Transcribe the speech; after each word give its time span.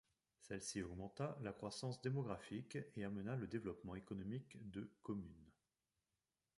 Celle-ci 0.39 0.81
augmenta 0.81 1.37
la 1.43 1.53
croissance 1.53 2.01
démographique 2.01 2.75
et 2.95 3.03
amena 3.03 3.35
le 3.35 3.45
développement 3.45 3.93
économique 3.93 4.57
de 4.71 4.89
commune. 5.03 5.45